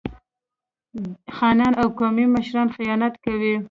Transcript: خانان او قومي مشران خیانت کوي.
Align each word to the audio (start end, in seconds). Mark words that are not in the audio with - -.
خانان 1.35 1.73
او 1.81 1.87
قومي 1.99 2.25
مشران 2.35 2.67
خیانت 2.75 3.13
کوي. 3.23 3.55